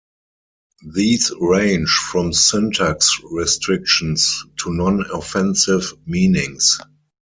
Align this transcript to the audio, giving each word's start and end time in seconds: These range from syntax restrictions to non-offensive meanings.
These 0.95 1.31
range 1.39 1.91
from 2.11 2.33
syntax 2.33 3.19
restrictions 3.29 4.43
to 4.63 4.73
non-offensive 4.73 5.93
meanings. 6.07 6.79